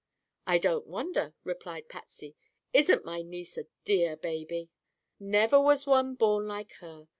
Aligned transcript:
"I 0.47 0.57
don't 0.57 0.87
wonder," 0.87 1.35
replied 1.43 1.87
Patsy. 1.87 2.35
"Isn't 2.73 3.05
my 3.05 3.21
niece 3.21 3.55
a 3.55 3.65
dear 3.85 4.17
baby?" 4.17 4.71
"Never 5.19 5.61
was 5.61 5.85
one 5.85 6.15
born 6.15 6.47
like 6.47 6.71
her. 6.79 7.07